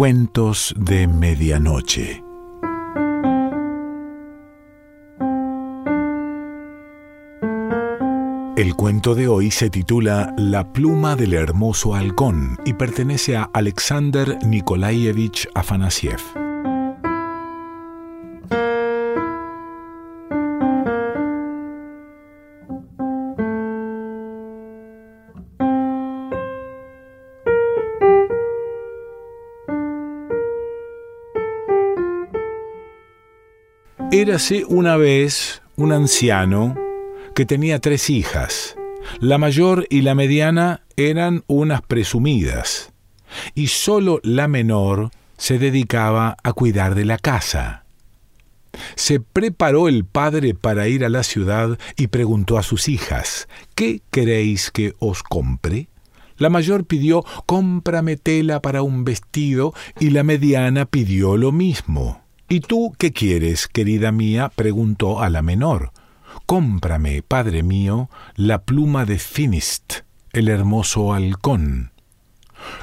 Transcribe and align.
Cuentos 0.00 0.74
de 0.78 1.06
Medianoche. 1.06 2.24
El 8.56 8.74
cuento 8.76 9.14
de 9.14 9.28
hoy 9.28 9.50
se 9.50 9.68
titula 9.68 10.32
La 10.38 10.72
pluma 10.72 11.16
del 11.16 11.34
hermoso 11.34 11.94
halcón 11.94 12.56
y 12.64 12.72
pertenece 12.72 13.36
a 13.36 13.50
Alexander 13.52 14.38
Nikolaevich 14.42 15.46
Afanasiev. 15.54 16.49
Érase 34.12 34.64
una 34.66 34.96
vez 34.96 35.62
un 35.76 35.92
anciano 35.92 36.76
que 37.32 37.46
tenía 37.46 37.78
tres 37.78 38.10
hijas. 38.10 38.74
La 39.20 39.38
mayor 39.38 39.86
y 39.88 40.00
la 40.02 40.16
mediana 40.16 40.82
eran 40.96 41.44
unas 41.46 41.82
presumidas, 41.82 42.92
y 43.54 43.68
sólo 43.68 44.18
la 44.24 44.48
menor 44.48 45.12
se 45.36 45.60
dedicaba 45.60 46.36
a 46.42 46.52
cuidar 46.52 46.96
de 46.96 47.04
la 47.04 47.18
casa. 47.18 47.84
Se 48.96 49.20
preparó 49.20 49.86
el 49.86 50.04
padre 50.04 50.54
para 50.54 50.88
ir 50.88 51.04
a 51.04 51.08
la 51.08 51.22
ciudad 51.22 51.78
y 51.96 52.08
preguntó 52.08 52.58
a 52.58 52.64
sus 52.64 52.88
hijas, 52.88 53.46
¿qué 53.76 54.02
queréis 54.10 54.72
que 54.72 54.92
os 54.98 55.22
compre? 55.22 55.88
La 56.36 56.50
mayor 56.50 56.84
pidió, 56.84 57.24
cómprame 57.46 58.16
tela 58.16 58.60
para 58.60 58.82
un 58.82 59.04
vestido, 59.04 59.72
y 60.00 60.10
la 60.10 60.24
mediana 60.24 60.84
pidió 60.84 61.36
lo 61.36 61.52
mismo. 61.52 62.24
¿Y 62.52 62.58
tú 62.62 62.96
qué 62.98 63.12
quieres, 63.12 63.68
querida 63.68 64.10
mía? 64.10 64.50
preguntó 64.52 65.22
a 65.22 65.30
la 65.30 65.40
menor. 65.40 65.92
Cómprame, 66.46 67.22
padre 67.22 67.62
mío, 67.62 68.10
la 68.34 68.62
pluma 68.62 69.04
de 69.04 69.20
Finist, 69.20 70.00
el 70.32 70.48
hermoso 70.48 71.14
halcón. 71.14 71.92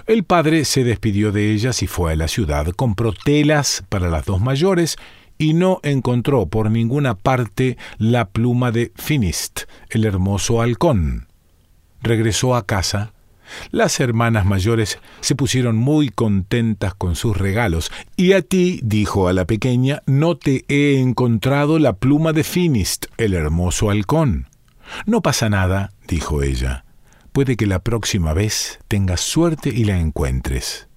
El 0.05 0.23
padre 0.23 0.63
se 0.63 0.85
despidió 0.85 1.33
de 1.33 1.51
ellas 1.51 1.83
y 1.83 1.87
fue 1.87 2.13
a 2.13 2.15
la 2.15 2.29
ciudad, 2.29 2.67
compró 2.77 3.11
telas 3.11 3.83
para 3.89 4.07
las 4.07 4.23
dos 4.23 4.39
mayores 4.39 4.95
y 5.37 5.53
no 5.53 5.81
encontró 5.83 6.45
por 6.45 6.71
ninguna 6.71 7.15
parte 7.15 7.77
la 7.97 8.29
pluma 8.29 8.71
de 8.71 8.93
Finist, 8.95 9.63
el 9.89 10.05
hermoso 10.05 10.61
halcón. 10.61 11.27
Regresó 12.01 12.55
a 12.55 12.65
casa 12.65 13.11
las 13.71 13.99
hermanas 13.99 14.45
mayores 14.45 14.99
se 15.21 15.35
pusieron 15.35 15.77
muy 15.77 16.09
contentas 16.09 16.93
con 16.93 17.15
sus 17.15 17.37
regalos, 17.37 17.91
y 18.15 18.33
a 18.33 18.41
ti, 18.41 18.79
dijo 18.83 19.27
a 19.27 19.33
la 19.33 19.45
pequeña, 19.45 20.03
no 20.05 20.37
te 20.37 20.65
he 20.67 20.99
encontrado 20.99 21.79
la 21.79 21.93
pluma 21.93 22.33
de 22.33 22.43
Finist, 22.43 23.07
el 23.17 23.33
hermoso 23.33 23.89
halcón. 23.89 24.47
No 25.05 25.21
pasa 25.21 25.49
nada, 25.49 25.91
dijo 26.07 26.43
ella. 26.43 26.85
Puede 27.31 27.55
que 27.55 27.67
la 27.67 27.79
próxima 27.79 28.33
vez 28.33 28.79
tengas 28.87 29.21
suerte 29.21 29.69
y 29.69 29.83
la 29.83 29.99
encuentres. 29.99 30.87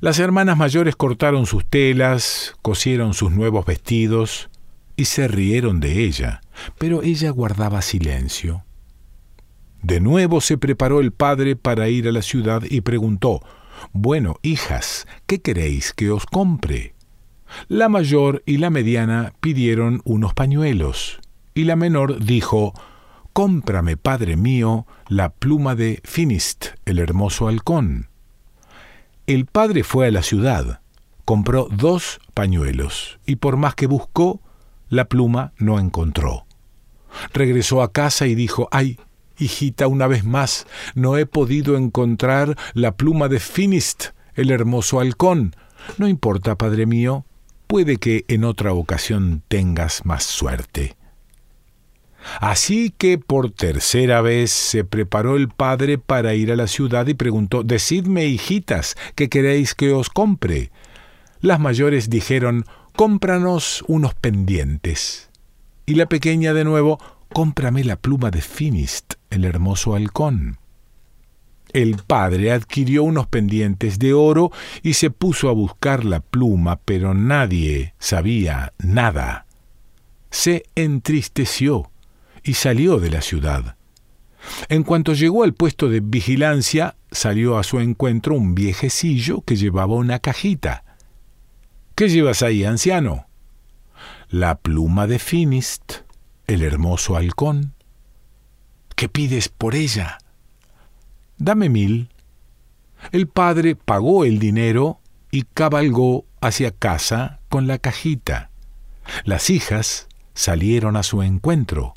Las 0.00 0.18
hermanas 0.18 0.56
mayores 0.56 0.96
cortaron 0.96 1.46
sus 1.46 1.64
telas, 1.64 2.54
cosieron 2.62 3.14
sus 3.14 3.30
nuevos 3.30 3.64
vestidos 3.64 4.50
y 4.96 5.06
se 5.06 5.28
rieron 5.28 5.80
de 5.80 6.04
ella, 6.04 6.40
pero 6.78 7.02
ella 7.02 7.30
guardaba 7.30 7.82
silencio. 7.82 8.64
De 9.82 10.00
nuevo 10.00 10.40
se 10.40 10.58
preparó 10.58 11.00
el 11.00 11.12
padre 11.12 11.56
para 11.56 11.88
ir 11.88 12.06
a 12.06 12.12
la 12.12 12.22
ciudad 12.22 12.62
y 12.68 12.82
preguntó, 12.82 13.42
Bueno, 13.92 14.36
hijas, 14.42 15.08
¿qué 15.26 15.40
queréis 15.42 15.92
que 15.92 16.10
os 16.10 16.24
compre? 16.24 16.94
La 17.68 17.88
mayor 17.88 18.42
y 18.46 18.58
la 18.58 18.70
mediana 18.70 19.32
pidieron 19.40 20.00
unos 20.04 20.34
pañuelos, 20.34 21.20
y 21.52 21.64
la 21.64 21.74
menor 21.74 22.24
dijo, 22.24 22.72
Cómprame, 23.32 23.96
padre 23.96 24.36
mío, 24.36 24.86
la 25.08 25.30
pluma 25.30 25.74
de 25.74 26.00
Finist, 26.04 26.66
el 26.84 27.00
hermoso 27.00 27.48
halcón. 27.48 28.08
El 29.26 29.46
padre 29.46 29.82
fue 29.82 30.06
a 30.06 30.10
la 30.12 30.22
ciudad, 30.22 30.80
compró 31.24 31.66
dos 31.70 32.20
pañuelos, 32.34 33.18
y 33.26 33.36
por 33.36 33.56
más 33.56 33.74
que 33.74 33.86
buscó, 33.86 34.40
la 34.88 35.06
pluma 35.06 35.54
no 35.58 35.80
encontró. 35.80 36.46
Regresó 37.32 37.82
a 37.82 37.92
casa 37.92 38.26
y 38.26 38.34
dijo, 38.34 38.68
¡ay! 38.70 38.98
Hijita, 39.38 39.86
una 39.86 40.06
vez 40.06 40.24
más, 40.24 40.66
no 40.94 41.16
he 41.16 41.26
podido 41.26 41.76
encontrar 41.76 42.56
la 42.74 42.96
pluma 42.96 43.28
de 43.28 43.40
Finist, 43.40 44.06
el 44.34 44.50
hermoso 44.50 45.00
halcón. 45.00 45.56
No 45.98 46.08
importa, 46.08 46.56
padre 46.56 46.86
mío, 46.86 47.24
puede 47.66 47.96
que 47.96 48.24
en 48.28 48.44
otra 48.44 48.72
ocasión 48.72 49.42
tengas 49.48 50.04
más 50.04 50.24
suerte. 50.24 50.96
Así 52.40 52.94
que 52.96 53.18
por 53.18 53.50
tercera 53.50 54.20
vez 54.20 54.50
se 54.50 54.84
preparó 54.84 55.36
el 55.36 55.48
padre 55.48 55.98
para 55.98 56.34
ir 56.34 56.52
a 56.52 56.56
la 56.56 56.66
ciudad 56.66 57.06
y 57.06 57.14
preguntó 57.14 57.62
Decidme, 57.62 58.26
hijitas, 58.26 58.96
¿qué 59.14 59.28
queréis 59.28 59.74
que 59.74 59.92
os 59.92 60.08
compre? 60.08 60.70
Las 61.40 61.58
mayores 61.58 62.10
dijeron 62.10 62.64
Cómpranos 62.94 63.82
unos 63.88 64.14
pendientes. 64.14 65.30
Y 65.86 65.94
la 65.94 66.06
pequeña 66.06 66.52
de 66.52 66.64
nuevo 66.64 66.98
Cómprame 67.32 67.82
la 67.82 67.96
pluma 67.96 68.30
de 68.30 68.42
Finist, 68.42 69.14
el 69.30 69.46
hermoso 69.46 69.94
halcón. 69.94 70.58
El 71.72 71.96
padre 71.96 72.52
adquirió 72.52 73.04
unos 73.04 73.26
pendientes 73.26 73.98
de 73.98 74.12
oro 74.12 74.52
y 74.82 74.92
se 74.92 75.10
puso 75.10 75.48
a 75.48 75.52
buscar 75.52 76.04
la 76.04 76.20
pluma, 76.20 76.76
pero 76.84 77.14
nadie 77.14 77.94
sabía 77.98 78.74
nada. 78.78 79.46
Se 80.30 80.64
entristeció 80.74 81.90
y 82.42 82.52
salió 82.54 82.98
de 82.98 83.10
la 83.10 83.22
ciudad. 83.22 83.76
En 84.68 84.82
cuanto 84.82 85.14
llegó 85.14 85.44
al 85.44 85.54
puesto 85.54 85.88
de 85.88 86.00
vigilancia, 86.00 86.96
salió 87.10 87.56
a 87.56 87.62
su 87.62 87.80
encuentro 87.80 88.34
un 88.34 88.54
viejecillo 88.54 89.40
que 89.40 89.56
llevaba 89.56 89.94
una 89.94 90.18
cajita. 90.18 90.84
¿Qué 91.94 92.10
llevas 92.10 92.42
ahí, 92.42 92.64
anciano? 92.64 93.26
La 94.28 94.56
pluma 94.56 95.06
de 95.06 95.18
Finist, 95.18 96.01
el 96.46 96.62
hermoso 96.62 97.16
halcón. 97.16 97.74
¿Qué 98.96 99.08
pides 99.08 99.48
por 99.48 99.74
ella? 99.74 100.18
Dame 101.38 101.68
mil. 101.68 102.08
El 103.10 103.26
padre 103.26 103.74
pagó 103.74 104.24
el 104.24 104.38
dinero 104.38 105.00
y 105.30 105.42
cabalgó 105.42 106.24
hacia 106.40 106.70
casa 106.70 107.40
con 107.48 107.66
la 107.66 107.78
cajita. 107.78 108.50
Las 109.24 109.50
hijas 109.50 110.08
salieron 110.34 110.96
a 110.96 111.02
su 111.02 111.22
encuentro. 111.22 111.94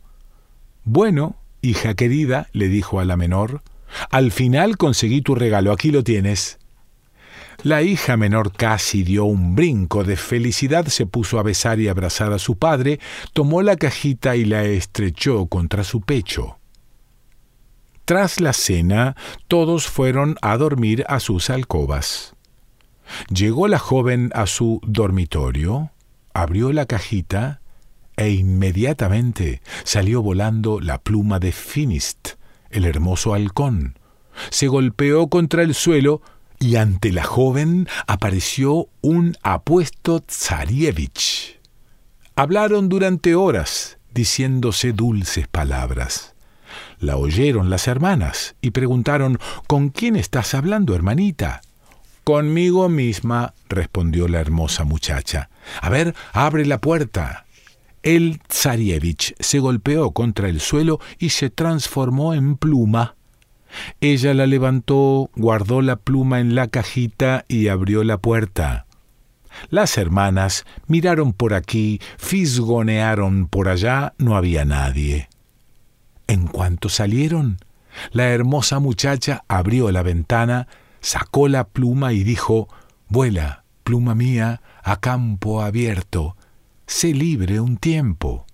Bueno, 0.83 1.35
hija 1.61 1.93
querida, 1.93 2.47
le 2.53 2.69
dijo 2.69 2.99
a 2.99 3.05
la 3.05 3.17
menor, 3.17 3.61
al 4.09 4.31
final 4.31 4.77
conseguí 4.77 5.21
tu 5.21 5.35
regalo, 5.35 5.71
aquí 5.71 5.91
lo 5.91 6.03
tienes. 6.03 6.59
La 7.65 7.81
hija 7.81 8.15
menor 8.15 8.51
casi 8.51 9.01
dio 9.01 9.25
un 9.25 9.55
brinco 9.55 10.03
de 10.03 10.17
felicidad, 10.17 10.85
se 10.85 11.07
puso 11.07 11.39
a 11.39 11.41
besar 11.41 11.79
y 11.79 11.87
abrazar 11.87 12.31
a 12.31 12.37
su 12.37 12.59
padre, 12.59 12.99
tomó 13.33 13.63
la 13.63 13.75
cajita 13.75 14.35
y 14.35 14.45
la 14.45 14.65
estrechó 14.65 15.47
contra 15.47 15.83
su 15.83 16.01
pecho. 16.01 16.59
Tras 18.05 18.39
la 18.39 18.53
cena, 18.53 19.15
todos 19.47 19.87
fueron 19.87 20.35
a 20.43 20.57
dormir 20.57 21.05
a 21.07 21.19
sus 21.19 21.49
alcobas. 21.49 22.35
Llegó 23.33 23.67
la 23.67 23.79
joven 23.79 24.29
a 24.35 24.45
su 24.45 24.79
dormitorio, 24.83 25.89
abrió 26.35 26.71
la 26.71 26.85
cajita 26.85 27.61
e 28.15 28.29
inmediatamente 28.29 29.63
salió 29.85 30.21
volando 30.21 30.79
la 30.79 30.99
pluma 30.99 31.39
de 31.39 31.51
Finist, 31.51 32.33
el 32.69 32.85
hermoso 32.85 33.33
halcón. 33.33 33.97
Se 34.51 34.67
golpeó 34.67 35.29
contra 35.29 35.63
el 35.63 35.73
suelo 35.73 36.21
y 36.59 36.75
ante 36.75 37.11
la 37.11 37.23
joven 37.23 37.87
apareció 38.07 38.89
un 39.01 39.35
apuesto 39.43 40.19
Tsarievich. 40.19 41.59
Hablaron 42.35 42.89
durante 42.89 43.35
horas, 43.35 43.97
diciéndose 44.13 44.91
dulces 44.91 45.47
palabras. 45.47 46.35
La 46.99 47.17
oyeron 47.17 47.69
las 47.69 47.87
hermanas 47.87 48.55
y 48.61 48.71
preguntaron 48.71 49.39
¿Con 49.67 49.89
quién 49.89 50.15
estás 50.15 50.53
hablando, 50.53 50.95
hermanita? 50.95 51.61
Conmigo 52.23 52.89
misma, 52.89 53.53
respondió 53.69 54.27
la 54.27 54.39
hermosa 54.39 54.83
muchacha. 54.83 55.49
A 55.81 55.89
ver, 55.89 56.15
abre 56.33 56.65
la 56.65 56.81
puerta. 56.81 57.45
El 58.01 58.39
Tsarievich 58.47 59.35
se 59.39 59.59
golpeó 59.59 60.11
contra 60.11 60.49
el 60.49 60.59
suelo 60.59 60.99
y 61.19 61.29
se 61.29 61.49
transformó 61.49 62.33
en 62.33 62.57
pluma. 62.57 63.15
Ella 64.01 64.33
la 64.33 64.47
levantó, 64.47 65.29
guardó 65.35 65.81
la 65.81 65.95
pluma 65.97 66.39
en 66.39 66.55
la 66.55 66.67
cajita 66.67 67.45
y 67.47 67.67
abrió 67.67 68.03
la 68.03 68.17
puerta. 68.17 68.85
Las 69.69 69.97
hermanas 69.97 70.65
miraron 70.87 71.33
por 71.33 71.53
aquí, 71.53 71.99
fisgonearon 72.17 73.47
por 73.47 73.69
allá, 73.69 74.13
no 74.17 74.35
había 74.35 74.65
nadie. 74.65 75.29
En 76.27 76.47
cuanto 76.47 76.89
salieron, 76.89 77.57
la 78.11 78.29
hermosa 78.29 78.79
muchacha 78.79 79.43
abrió 79.47 79.91
la 79.91 80.03
ventana, 80.03 80.67
sacó 80.99 81.47
la 81.47 81.67
pluma 81.67 82.13
y 82.13 82.23
dijo 82.23 82.67
Vuela, 83.07 83.63
pluma 83.83 84.15
mía, 84.15 84.61
a 84.83 84.99
campo 84.99 85.61
abierto, 85.61 86.35
sé 86.87 87.13
libre 87.13 87.59
un 87.59 87.77
tiempo. 87.77 88.45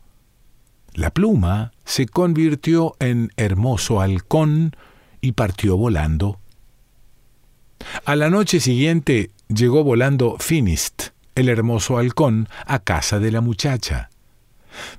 La 0.93 1.09
pluma 1.09 1.71
se 1.85 2.05
convirtió 2.05 2.95
en 2.99 3.31
hermoso 3.37 4.01
halcón 4.01 4.75
y 5.21 5.33
partió 5.33 5.77
volando. 5.77 6.39
A 8.05 8.15
la 8.15 8.29
noche 8.29 8.59
siguiente 8.59 9.31
llegó 9.47 9.83
volando 9.83 10.37
Finist, 10.39 11.09
el 11.35 11.49
hermoso 11.49 11.97
halcón, 11.97 12.47
a 12.65 12.79
casa 12.79 13.19
de 13.19 13.31
la 13.31 13.41
muchacha. 13.41 14.09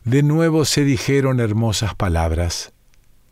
De 0.05 0.23
nuevo 0.23 0.65
se 0.65 0.85
dijeron 0.85 1.41
hermosas 1.41 1.95
palabras. 1.95 2.73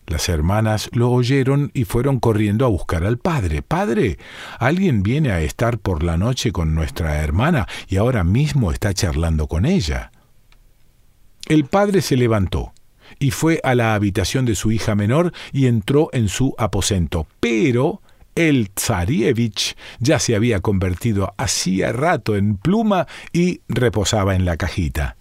Las 0.06 0.28
hermanas 0.28 0.90
lo 0.92 1.10
oyeron 1.10 1.70
y 1.72 1.84
fueron 1.84 2.18
corriendo 2.18 2.64
a 2.64 2.68
buscar 2.68 3.04
al 3.04 3.18
padre. 3.18 3.62
Padre, 3.62 4.18
alguien 4.58 5.02
viene 5.02 5.30
a 5.30 5.40
estar 5.40 5.78
por 5.78 6.02
la 6.02 6.16
noche 6.16 6.50
con 6.50 6.74
nuestra 6.74 7.22
hermana 7.22 7.68
y 7.86 7.96
ahora 7.96 8.24
mismo 8.24 8.72
está 8.72 8.92
charlando 8.92 9.46
con 9.46 9.66
ella. 9.66 10.10
El 11.46 11.64
padre 11.64 12.00
se 12.00 12.16
levantó 12.16 12.72
y 13.18 13.30
fue 13.30 13.60
a 13.64 13.74
la 13.74 13.94
habitación 13.94 14.44
de 14.44 14.54
su 14.54 14.72
hija 14.72 14.94
menor 14.94 15.32
y 15.52 15.66
entró 15.66 16.08
en 16.12 16.28
su 16.28 16.54
aposento. 16.58 17.26
Pero 17.40 18.02
el 18.34 18.70
tsarievich 18.70 19.76
ya 19.98 20.18
se 20.18 20.34
había 20.36 20.60
convertido 20.60 21.34
hacía 21.36 21.92
rato 21.92 22.36
en 22.36 22.56
pluma 22.56 23.06
y 23.32 23.60
reposaba 23.68 24.34
en 24.34 24.44
la 24.44 24.56
cajita. 24.56 25.16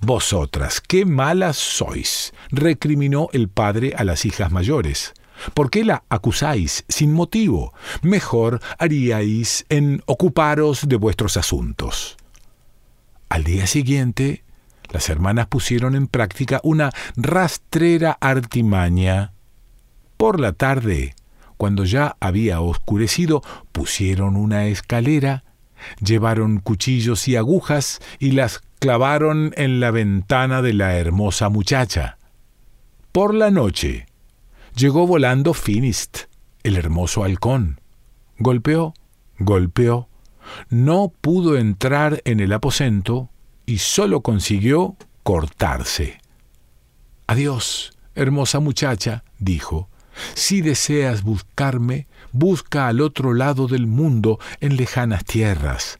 vosotras, 0.00 0.80
qué 0.80 1.04
malas 1.04 1.56
sois, 1.56 2.32
recriminó 2.50 3.28
el 3.32 3.48
padre 3.48 3.94
a 3.96 4.04
las 4.04 4.24
hijas 4.24 4.50
mayores. 4.50 5.14
¿Por 5.52 5.70
qué 5.70 5.84
la 5.84 6.04
acusáis 6.08 6.84
sin 6.88 7.12
motivo? 7.12 7.74
Mejor 8.02 8.60
haríais 8.78 9.66
en 9.68 10.02
ocuparos 10.06 10.88
de 10.88 10.96
vuestros 10.96 11.36
asuntos. 11.36 12.16
Al 13.28 13.42
día 13.44 13.66
siguiente, 13.66 14.43
las 14.94 15.08
hermanas 15.08 15.48
pusieron 15.48 15.96
en 15.96 16.06
práctica 16.06 16.60
una 16.62 16.92
rastrera 17.16 18.16
artimaña. 18.20 19.32
Por 20.16 20.38
la 20.38 20.52
tarde, 20.52 21.16
cuando 21.56 21.84
ya 21.84 22.16
había 22.20 22.60
oscurecido, 22.60 23.42
pusieron 23.72 24.36
una 24.36 24.66
escalera, 24.66 25.42
llevaron 26.00 26.60
cuchillos 26.60 27.26
y 27.26 27.34
agujas 27.34 28.00
y 28.20 28.30
las 28.30 28.60
clavaron 28.78 29.52
en 29.56 29.80
la 29.80 29.90
ventana 29.90 30.62
de 30.62 30.74
la 30.74 30.94
hermosa 30.94 31.48
muchacha. 31.48 32.18
Por 33.10 33.34
la 33.34 33.50
noche 33.50 34.06
llegó 34.76 35.08
volando 35.08 35.54
Finist, 35.54 36.26
el 36.62 36.76
hermoso 36.76 37.24
halcón. 37.24 37.80
Golpeó, 38.38 38.94
golpeó, 39.40 40.08
no 40.68 41.12
pudo 41.20 41.58
entrar 41.58 42.22
en 42.24 42.38
el 42.38 42.52
aposento 42.52 43.30
y 43.66 43.78
sólo 43.78 44.20
consiguió 44.20 44.96
cortarse. 45.22 46.20
Adiós, 47.26 47.92
hermosa 48.14 48.60
muchacha, 48.60 49.24
dijo. 49.38 49.88
Si 50.34 50.60
deseas 50.60 51.22
buscarme, 51.22 52.06
busca 52.32 52.86
al 52.88 53.00
otro 53.00 53.34
lado 53.34 53.66
del 53.66 53.86
mundo 53.86 54.38
en 54.60 54.76
lejanas 54.76 55.24
tierras. 55.24 55.98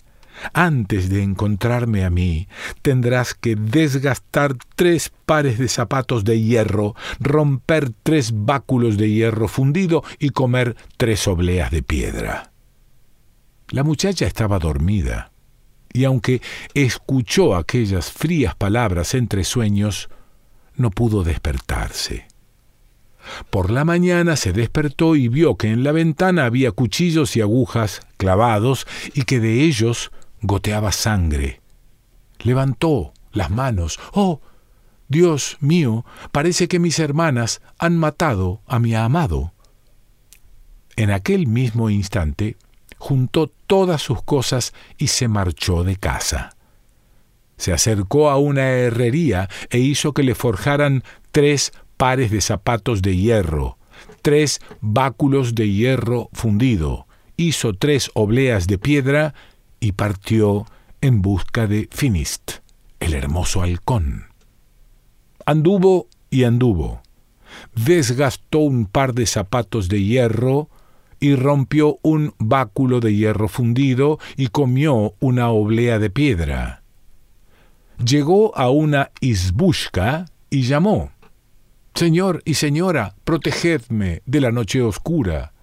Antes 0.52 1.08
de 1.08 1.22
encontrarme 1.22 2.04
a 2.04 2.10
mí, 2.10 2.48
tendrás 2.82 3.34
que 3.34 3.54
desgastar 3.56 4.56
tres 4.74 5.12
pares 5.24 5.58
de 5.58 5.68
zapatos 5.68 6.24
de 6.24 6.40
hierro, 6.40 6.94
romper 7.20 7.90
tres 8.02 8.32
báculos 8.34 8.96
de 8.96 9.10
hierro 9.10 9.48
fundido 9.48 10.02
y 10.18 10.30
comer 10.30 10.76
tres 10.96 11.26
obleas 11.28 11.70
de 11.70 11.82
piedra. 11.82 12.50
La 13.68 13.84
muchacha 13.84 14.26
estaba 14.26 14.58
dormida, 14.58 15.30
y 15.94 16.04
aunque 16.04 16.42
escuchó 16.74 17.54
aquellas 17.54 18.10
frías 18.10 18.56
palabras 18.56 19.14
entre 19.14 19.44
sueños, 19.44 20.10
no 20.74 20.90
pudo 20.90 21.22
despertarse. 21.22 22.26
Por 23.48 23.70
la 23.70 23.84
mañana 23.84 24.36
se 24.36 24.52
despertó 24.52 25.14
y 25.14 25.28
vio 25.28 25.56
que 25.56 25.68
en 25.68 25.84
la 25.84 25.92
ventana 25.92 26.46
había 26.46 26.72
cuchillos 26.72 27.36
y 27.36 27.40
agujas 27.40 28.00
clavados 28.16 28.86
y 29.14 29.22
que 29.22 29.38
de 29.38 29.62
ellos 29.62 30.10
goteaba 30.42 30.90
sangre. 30.90 31.62
Levantó 32.40 33.14
las 33.32 33.50
manos. 33.50 34.00
¡Oh! 34.12 34.40
Dios 35.08 35.58
mío, 35.60 36.04
parece 36.32 36.66
que 36.66 36.80
mis 36.80 36.98
hermanas 36.98 37.62
han 37.78 37.96
matado 37.96 38.62
a 38.66 38.80
mi 38.80 38.96
amado. 38.96 39.52
En 40.96 41.10
aquel 41.12 41.46
mismo 41.46 41.88
instante 41.88 42.56
juntó 43.04 43.52
todas 43.66 44.00
sus 44.00 44.22
cosas 44.22 44.72
y 44.96 45.08
se 45.08 45.28
marchó 45.28 45.84
de 45.84 45.96
casa. 45.96 46.56
Se 47.58 47.74
acercó 47.74 48.30
a 48.30 48.38
una 48.38 48.70
herrería 48.70 49.50
e 49.68 49.78
hizo 49.78 50.14
que 50.14 50.22
le 50.22 50.34
forjaran 50.34 51.04
tres 51.30 51.74
pares 51.98 52.30
de 52.30 52.40
zapatos 52.40 53.02
de 53.02 53.14
hierro, 53.14 53.76
tres 54.22 54.58
báculos 54.80 55.54
de 55.54 55.70
hierro 55.70 56.30
fundido, 56.32 57.06
hizo 57.36 57.74
tres 57.74 58.10
obleas 58.14 58.66
de 58.68 58.78
piedra 58.78 59.34
y 59.80 59.92
partió 59.92 60.64
en 61.02 61.20
busca 61.20 61.66
de 61.66 61.90
Finist, 61.92 62.52
el 63.00 63.12
hermoso 63.12 63.60
halcón. 63.60 64.28
Anduvo 65.44 66.08
y 66.30 66.44
anduvo, 66.44 67.02
desgastó 67.74 68.60
un 68.60 68.86
par 68.86 69.12
de 69.12 69.26
zapatos 69.26 69.90
de 69.90 70.02
hierro 70.02 70.70
y 71.24 71.36
rompió 71.36 72.00
un 72.02 72.34
báculo 72.36 73.00
de 73.00 73.14
hierro 73.14 73.48
fundido 73.48 74.18
y 74.36 74.48
comió 74.48 75.14
una 75.20 75.48
oblea 75.48 75.98
de 75.98 76.10
piedra. 76.10 76.82
Llegó 77.96 78.54
a 78.58 78.68
una 78.68 79.10
isbushka 79.22 80.26
y 80.50 80.64
llamó 80.64 81.12
Señor 81.94 82.42
y 82.44 82.54
señora, 82.54 83.14
protegedme 83.24 84.20
de 84.26 84.40
la 84.42 84.52
noche 84.52 84.82
oscura 84.82 85.54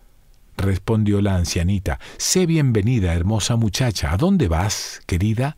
respondió 0.57 1.21
la 1.21 1.35
ancianita. 1.35 1.99
Sé 2.17 2.47
bienvenida, 2.47 3.13
hermosa 3.13 3.55
muchacha. 3.55 4.13
¿A 4.13 4.17
dónde 4.17 4.47
vas, 4.47 5.01
querida? 5.05 5.57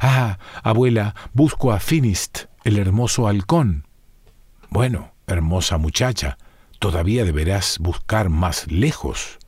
Ah, 0.00 0.40
abuela, 0.64 1.14
busco 1.32 1.70
a 1.70 1.78
Finist, 1.78 2.46
el 2.64 2.76
hermoso 2.76 3.28
halcón. 3.28 3.86
Bueno, 4.68 5.12
hermosa 5.28 5.78
muchacha, 5.78 6.38
todavía 6.82 7.24
deberás 7.24 7.78
buscar 7.78 8.28
más 8.28 8.66
lejos. 8.70 9.38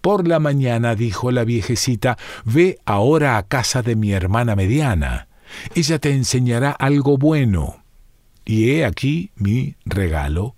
Por 0.00 0.26
la 0.26 0.40
mañana, 0.40 0.96
dijo 0.96 1.30
la 1.30 1.44
viejecita, 1.44 2.18
ve 2.44 2.80
ahora 2.84 3.38
a 3.38 3.44
casa 3.44 3.82
de 3.82 3.94
mi 3.94 4.10
hermana 4.10 4.56
mediana. 4.56 5.28
Ella 5.76 6.00
te 6.00 6.10
enseñará 6.10 6.72
algo 6.72 7.16
bueno. 7.16 7.84
Y 8.44 8.70
he 8.70 8.84
aquí 8.84 9.30
mi 9.36 9.76
regalo 9.84 10.56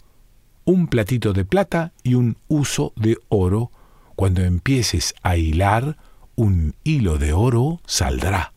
un 0.64 0.86
platito 0.86 1.34
de 1.34 1.44
plata 1.44 1.92
y 2.02 2.14
un 2.14 2.38
uso 2.48 2.94
de 2.96 3.18
oro. 3.28 3.70
Cuando 4.16 4.42
empieces 4.42 5.14
a 5.22 5.36
hilar, 5.36 5.98
un 6.34 6.74
hilo 6.82 7.18
de 7.18 7.34
oro 7.34 7.82
saldrá. 7.84 8.54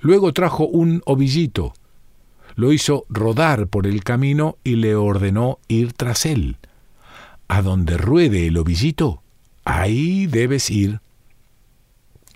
Luego 0.00 0.34
trajo 0.34 0.66
un 0.66 1.00
ovillito, 1.06 1.72
lo 2.60 2.74
hizo 2.74 3.06
rodar 3.08 3.68
por 3.68 3.86
el 3.86 4.04
camino 4.04 4.58
y 4.62 4.76
le 4.76 4.94
ordenó 4.94 5.58
ir 5.66 5.94
tras 5.94 6.26
él. 6.26 6.58
A 7.48 7.62
donde 7.62 7.96
ruede 7.96 8.48
el 8.48 8.58
ovillito, 8.58 9.22
ahí 9.64 10.26
debes 10.26 10.70
ir. 10.70 11.00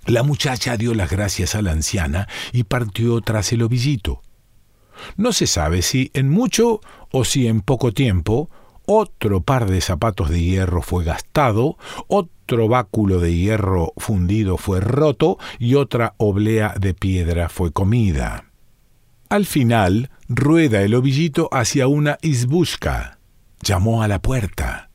La 0.07 0.23
muchacha 0.23 0.79
dio 0.79 0.95
las 0.95 1.11
gracias 1.11 1.55
a 1.55 1.61
la 1.61 1.73
anciana 1.73 2.27
y 2.53 2.65
partió 2.65 3.21
tras 3.21 3.53
el 3.53 3.63
ovillito. 3.63 4.23
No 5.19 5.35
se 5.35 5.47
sabe 5.47 5.83
si 5.83 6.11
en 6.15 6.31
mucho 6.31 6.81
o 7.13 7.27
si 7.27 7.47
en 7.47 7.61
poco 7.61 7.93
tiempo 7.93 8.49
otro 8.87 9.43
par 9.43 9.69
de 9.71 9.83
zapatos 9.83 10.31
de 10.31 10.43
hierro 10.43 10.81
fue 10.81 11.05
gastado, 11.05 11.77
otro 12.07 12.69
báculo 12.69 13.21
de 13.21 13.35
hierro 13.37 13.93
fundido 13.99 14.57
fue 14.57 14.81
roto 14.81 15.39
y 15.59 15.75
otra 15.75 16.15
oblea 16.17 16.75
de 16.81 16.95
piedra 16.95 17.51
fue 17.51 17.73
comida. 17.73 18.54
Al 19.35 19.47
final, 19.47 20.11
rueda 20.29 20.83
el 20.83 20.95
ovillito 20.95 21.49
hacia 21.51 21.89
una 21.89 22.19
isbushka. 22.23 23.19
Llamó 23.63 24.05
a 24.05 24.07
la 24.07 24.23
puerta. 24.23 24.91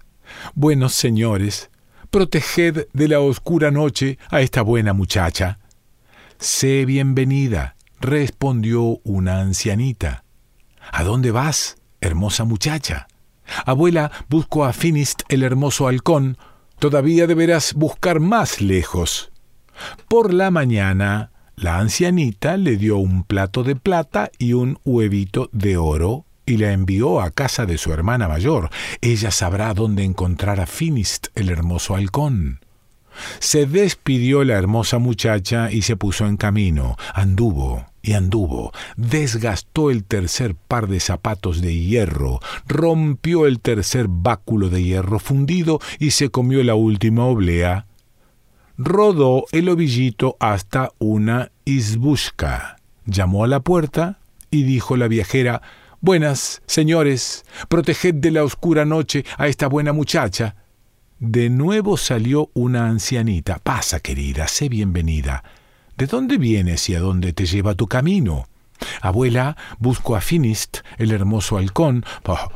Buenos 0.55 0.93
señores, 0.93 1.69
proteged 2.09 2.87
de 2.93 3.07
la 3.09 3.19
oscura 3.19 3.69
noche 3.69 4.17
a 4.29 4.39
esta 4.39 4.61
buena 4.61 4.93
muchacha. 4.93 5.59
Sé 6.37 6.85
bienvenida, 6.85 7.75
respondió 7.99 9.01
una 9.03 9.41
ancianita. 9.41 10.23
¿A 10.89 11.03
dónde 11.03 11.31
vas, 11.31 11.75
hermosa 11.99 12.45
muchacha? 12.45 13.09
Abuela, 13.65 14.09
busco 14.29 14.63
a 14.63 14.71
Finist 14.71 15.23
el 15.27 15.43
hermoso 15.43 15.85
halcón, 15.85 16.37
todavía 16.79 17.27
deberás 17.27 17.73
buscar 17.73 18.21
más 18.21 18.61
lejos. 18.61 19.33
Por 20.07 20.33
la 20.33 20.49
mañana, 20.49 21.33
la 21.59 21.79
ancianita 21.79 22.55
le 22.55 22.77
dio 22.77 22.97
un 22.97 23.23
plato 23.23 23.63
de 23.63 23.75
plata 23.75 24.31
y 24.37 24.53
un 24.53 24.79
huevito 24.85 25.49
de 25.51 25.75
oro 25.75 26.25
y 26.45 26.55
la 26.55 26.71
envió 26.71 27.19
a 27.19 27.31
casa 27.31 27.65
de 27.65 27.77
su 27.77 27.91
hermana 27.91 28.29
mayor. 28.29 28.69
Ella 29.01 29.29
sabrá 29.29 29.73
dónde 29.73 30.03
encontrar 30.03 30.61
a 30.61 30.65
Finist 30.65 31.27
el 31.35 31.49
hermoso 31.49 31.95
halcón. 31.95 32.61
Se 33.39 33.65
despidió 33.65 34.45
la 34.45 34.53
hermosa 34.53 34.99
muchacha 34.99 35.69
y 35.69 35.81
se 35.81 35.97
puso 35.97 36.25
en 36.27 36.37
camino. 36.37 36.95
Anduvo 37.13 37.85
y 38.01 38.13
anduvo, 38.13 38.71
desgastó 38.95 39.91
el 39.91 40.05
tercer 40.05 40.55
par 40.55 40.87
de 40.87 41.01
zapatos 41.01 41.59
de 41.59 41.77
hierro, 41.77 42.39
rompió 42.65 43.45
el 43.45 43.59
tercer 43.59 44.05
báculo 44.07 44.69
de 44.69 44.81
hierro 44.81 45.19
fundido 45.19 45.81
y 45.99 46.11
se 46.11 46.29
comió 46.29 46.63
la 46.63 46.75
última 46.75 47.25
oblea. 47.25 47.88
Rodó 48.81 49.43
el 49.51 49.67
ovillito 49.67 50.37
hasta 50.39 50.93
una 50.99 51.51
isbushka. 51.65 52.77
Llamó 53.05 53.43
a 53.43 53.47
la 53.47 53.59
puerta 53.59 54.19
y 54.51 54.63
dijo 54.63 54.95
la 54.95 55.09
viajera 55.09 55.61
Buenas, 55.99 56.61
señores, 56.65 57.43
proteged 57.67 58.15
de 58.15 58.31
la 58.31 58.45
oscura 58.45 58.85
noche 58.85 59.25
a 59.37 59.49
esta 59.49 59.67
buena 59.67 59.91
muchacha. 59.91 60.55
De 61.19 61.49
nuevo 61.49 61.97
salió 61.97 62.51
una 62.53 62.87
ancianita. 62.87 63.59
Pasa, 63.59 63.99
querida, 63.99 64.47
sé 64.47 64.69
bienvenida. 64.69 65.43
¿De 65.97 66.07
dónde 66.07 66.37
vienes 66.37 66.87
y 66.87 66.95
a 66.95 67.01
dónde 67.01 67.33
te 67.33 67.47
lleva 67.47 67.75
tu 67.75 67.87
camino? 67.87 68.47
Abuela, 69.01 69.57
busco 69.79 70.15
a 70.15 70.21
Finist, 70.21 70.77
el 70.97 71.11
hermoso 71.11 71.57
halcón. 71.57 72.05
Oh, 72.25 72.47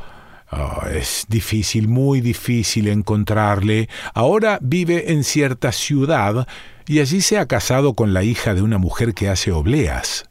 oh, 0.56 0.86
es 0.86 1.26
difícil, 1.28 1.88
muy 1.88 2.20
difícil 2.20 2.88
encontrarle. 2.88 3.88
Ahora 4.14 4.58
vive 4.62 5.12
en 5.12 5.24
cierta 5.24 5.72
ciudad 5.72 6.46
y 6.86 7.00
allí 7.00 7.20
se 7.20 7.38
ha 7.38 7.46
casado 7.46 7.94
con 7.94 8.14
la 8.14 8.22
hija 8.22 8.54
de 8.54 8.62
una 8.62 8.78
mujer 8.78 9.14
que 9.14 9.28
hace 9.28 9.52
obleas. 9.52 10.28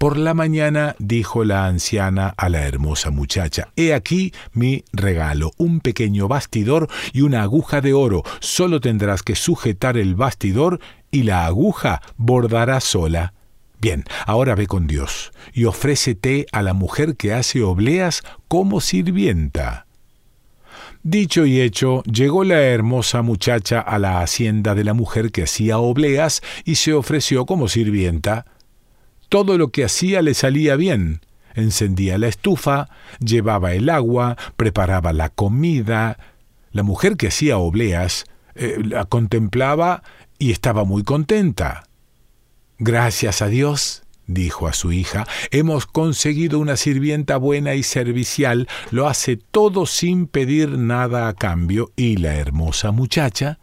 Por 0.00 0.16
la 0.16 0.32
mañana 0.32 0.96
dijo 0.98 1.44
la 1.44 1.66
anciana 1.66 2.32
a 2.38 2.48
la 2.48 2.66
hermosa 2.66 3.10
muchacha, 3.10 3.68
He 3.76 3.92
aquí 3.92 4.32
mi 4.54 4.82
regalo, 4.94 5.52
un 5.58 5.80
pequeño 5.80 6.26
bastidor 6.26 6.88
y 7.12 7.20
una 7.20 7.42
aguja 7.42 7.82
de 7.82 7.92
oro. 7.92 8.22
Solo 8.40 8.80
tendrás 8.80 9.22
que 9.22 9.36
sujetar 9.36 9.98
el 9.98 10.14
bastidor 10.14 10.80
y 11.10 11.24
la 11.24 11.44
aguja 11.44 12.00
bordará 12.16 12.80
sola. 12.80 13.34
Bien, 13.80 14.04
ahora 14.26 14.54
ve 14.54 14.66
con 14.66 14.86
Dios 14.86 15.32
y 15.54 15.64
ofrécete 15.64 16.46
a 16.52 16.62
la 16.62 16.74
mujer 16.74 17.16
que 17.16 17.32
hace 17.32 17.62
obleas 17.62 18.22
como 18.46 18.80
sirvienta. 18.80 19.86
Dicho 21.02 21.46
y 21.46 21.62
hecho, 21.62 22.02
llegó 22.02 22.44
la 22.44 22.60
hermosa 22.60 23.22
muchacha 23.22 23.80
a 23.80 23.98
la 23.98 24.20
hacienda 24.20 24.74
de 24.74 24.84
la 24.84 24.92
mujer 24.92 25.32
que 25.32 25.44
hacía 25.44 25.78
obleas 25.78 26.42
y 26.64 26.74
se 26.74 26.92
ofreció 26.92 27.46
como 27.46 27.68
sirvienta. 27.68 28.44
Todo 29.30 29.56
lo 29.56 29.68
que 29.68 29.84
hacía 29.84 30.20
le 30.20 30.34
salía 30.34 30.76
bien. 30.76 31.20
Encendía 31.54 32.18
la 32.18 32.28
estufa, 32.28 32.88
llevaba 33.18 33.72
el 33.72 33.88
agua, 33.88 34.36
preparaba 34.56 35.14
la 35.14 35.30
comida. 35.30 36.18
La 36.70 36.82
mujer 36.82 37.16
que 37.16 37.28
hacía 37.28 37.56
obleas 37.56 38.24
eh, 38.54 38.76
la 38.84 39.06
contemplaba 39.06 40.02
y 40.38 40.50
estaba 40.50 40.84
muy 40.84 41.02
contenta. 41.02 41.84
Gracias 42.82 43.42
a 43.42 43.48
Dios, 43.48 44.04
dijo 44.26 44.66
a 44.66 44.72
su 44.72 44.90
hija, 44.90 45.26
hemos 45.50 45.84
conseguido 45.84 46.58
una 46.58 46.76
sirvienta 46.76 47.36
buena 47.36 47.74
y 47.74 47.82
servicial, 47.82 48.68
lo 48.90 49.06
hace 49.06 49.36
todo 49.36 49.84
sin 49.84 50.26
pedir 50.26 50.78
nada 50.78 51.28
a 51.28 51.34
cambio, 51.34 51.92
y 51.94 52.16
la 52.16 52.36
hermosa 52.36 52.90
muchacha, 52.90 53.58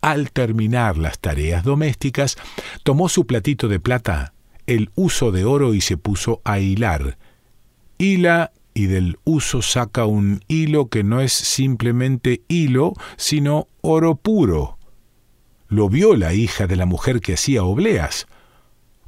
al 0.00 0.32
terminar 0.32 0.98
las 0.98 1.20
tareas 1.20 1.62
domésticas, 1.62 2.36
tomó 2.82 3.08
su 3.08 3.28
platito 3.28 3.68
de 3.68 3.78
plata, 3.78 4.34
el 4.66 4.90
uso 4.96 5.30
de 5.30 5.44
oro 5.44 5.72
y 5.72 5.80
se 5.80 5.96
puso 5.96 6.40
a 6.42 6.58
hilar. 6.58 7.16
Hila 7.96 8.50
y 8.74 8.86
del 8.86 9.20
uso 9.22 9.62
saca 9.62 10.04
un 10.04 10.42
hilo 10.48 10.88
que 10.88 11.04
no 11.04 11.20
es 11.20 11.32
simplemente 11.32 12.42
hilo, 12.48 12.94
sino 13.16 13.68
oro 13.82 14.16
puro. 14.16 14.78
Lo 15.68 15.88
vio 15.88 16.16
la 16.16 16.34
hija 16.34 16.66
de 16.66 16.74
la 16.74 16.86
mujer 16.86 17.20
que 17.20 17.34
hacía 17.34 17.62
obleas. 17.62 18.26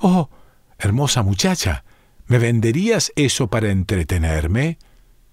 Oh, 0.02 0.30
hermosa 0.78 1.23
muchacha, 1.23 1.85
¿me 2.26 2.38
venderías 2.38 3.12
eso 3.16 3.49
para 3.49 3.71
entretenerme? 3.71 4.78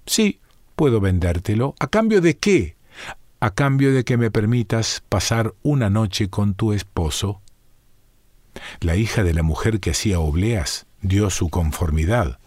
Sí, 0.05 0.41
puedo 0.75 0.99
vendértelo. 0.99 1.73
¿A 1.79 1.87
cambio 1.87 2.19
de 2.19 2.37
qué? 2.37 2.75
A 3.39 3.51
cambio 3.51 3.93
de 3.93 4.03
que 4.03 4.17
me 4.17 4.29
permitas 4.29 5.03
pasar 5.07 5.53
una 5.63 5.89
noche 5.89 6.29
con 6.29 6.53
tu 6.53 6.73
esposo. 6.73 7.41
La 8.81 8.97
hija 8.97 9.23
de 9.23 9.33
la 9.33 9.43
mujer 9.43 9.79
que 9.79 9.91
hacía 9.91 10.19
obleas 10.19 10.85
dio 11.01 11.29
su 11.29 11.47
conformidad. 11.47 12.37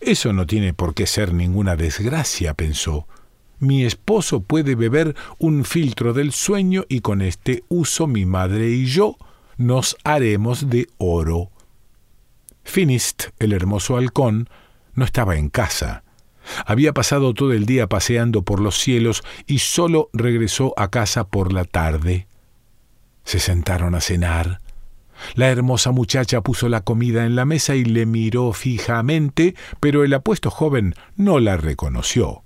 Eso 0.00 0.34
no 0.34 0.46
tiene 0.46 0.74
por 0.74 0.94
qué 0.94 1.06
ser 1.06 1.32
ninguna 1.32 1.76
desgracia, 1.76 2.52
pensó. 2.52 3.06
Mi 3.58 3.84
esposo 3.84 4.40
puede 4.40 4.74
beber 4.74 5.16
un 5.38 5.64
filtro 5.64 6.12
del 6.12 6.32
sueño 6.32 6.84
y 6.90 7.00
con 7.00 7.22
este 7.22 7.64
uso 7.68 8.06
mi 8.06 8.26
madre 8.26 8.68
y 8.68 8.84
yo 8.84 9.16
nos 9.58 9.96
haremos 10.04 10.70
de 10.70 10.88
oro. 10.96 11.50
Finist, 12.64 13.28
el 13.38 13.52
hermoso 13.52 13.96
halcón, 13.96 14.48
no 14.94 15.04
estaba 15.04 15.36
en 15.36 15.50
casa. 15.50 16.04
Había 16.64 16.94
pasado 16.94 17.34
todo 17.34 17.52
el 17.52 17.66
día 17.66 17.88
paseando 17.88 18.42
por 18.42 18.60
los 18.60 18.78
cielos 18.78 19.22
y 19.46 19.58
sólo 19.58 20.08
regresó 20.12 20.72
a 20.76 20.90
casa 20.90 21.28
por 21.28 21.52
la 21.52 21.64
tarde. 21.64 22.26
Se 23.24 23.38
sentaron 23.38 23.94
a 23.94 24.00
cenar. 24.00 24.60
La 25.34 25.48
hermosa 25.48 25.90
muchacha 25.90 26.40
puso 26.40 26.68
la 26.68 26.82
comida 26.82 27.26
en 27.26 27.34
la 27.34 27.44
mesa 27.44 27.74
y 27.74 27.84
le 27.84 28.06
miró 28.06 28.52
fijamente, 28.52 29.54
pero 29.80 30.04
el 30.04 30.14
apuesto 30.14 30.50
joven 30.50 30.94
no 31.16 31.40
la 31.40 31.56
reconoció. 31.56 32.42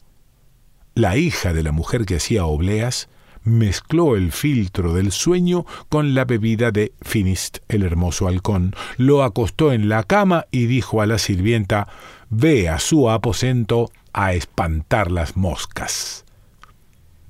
La 0.94 1.16
hija 1.16 1.52
de 1.52 1.62
la 1.62 1.72
mujer 1.72 2.06
que 2.06 2.16
hacía 2.16 2.46
obleas 2.46 3.08
mezcló 3.44 4.16
el 4.16 4.32
filtro 4.32 4.94
del 4.94 5.12
sueño 5.12 5.66
con 5.88 6.14
la 6.14 6.24
bebida 6.24 6.70
de 6.70 6.92
Finist, 7.02 7.58
el 7.68 7.82
hermoso 7.82 8.28
halcón, 8.28 8.74
lo 8.96 9.22
acostó 9.22 9.72
en 9.72 9.88
la 9.88 10.02
cama 10.04 10.46
y 10.50 10.66
dijo 10.66 11.00
a 11.00 11.06
la 11.06 11.18
sirvienta 11.18 11.88
Ve 12.30 12.68
a 12.68 12.78
su 12.78 13.10
aposento 13.10 13.90
a 14.12 14.32
espantar 14.32 15.10
las 15.10 15.36
moscas. 15.36 16.24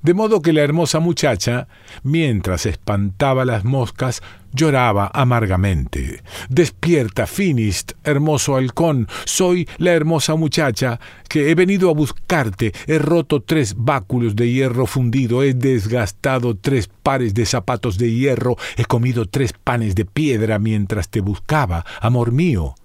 De 0.03 0.13
modo 0.13 0.41
que 0.41 0.51
la 0.51 0.61
hermosa 0.61 0.99
muchacha, 0.99 1.69
mientras 2.03 2.65
espantaba 2.65 3.45
las 3.45 3.63
moscas, 3.63 4.21
lloraba 4.51 5.09
amargamente. 5.13 6.21
Despierta, 6.49 7.25
Finist, 7.25 7.93
hermoso 8.03 8.57
halcón, 8.57 9.07
soy 9.23 9.67
la 9.77 9.93
hermosa 9.93 10.35
muchacha 10.35 10.99
que 11.29 11.49
he 11.49 11.55
venido 11.55 11.89
a 11.89 11.93
buscarte. 11.93 12.73
He 12.85 12.99
roto 12.99 13.41
tres 13.41 13.75
báculos 13.77 14.35
de 14.35 14.51
hierro 14.51 14.87
fundido, 14.87 15.41
he 15.41 15.53
desgastado 15.53 16.55
tres 16.55 16.89
pares 17.01 17.33
de 17.33 17.45
zapatos 17.45 17.97
de 17.97 18.11
hierro, 18.11 18.57
he 18.75 18.83
comido 18.83 19.25
tres 19.25 19.53
panes 19.53 19.95
de 19.95 20.03
piedra 20.03 20.59
mientras 20.59 21.07
te 21.07 21.21
buscaba, 21.21 21.85
amor 22.01 22.33
mío. 22.33 22.75